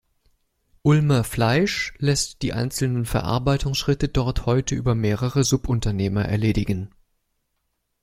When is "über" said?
4.73-4.95